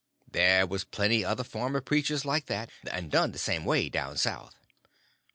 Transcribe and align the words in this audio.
There 0.31 0.65
was 0.65 0.83
plenty 0.83 1.23
other 1.23 1.43
farmer 1.43 1.79
preachers 1.79 2.25
like 2.25 2.47
that, 2.47 2.71
and 2.89 3.11
done 3.11 3.33
the 3.33 3.37
same 3.37 3.65
way, 3.65 3.87
down 3.87 4.17
South. 4.17 4.55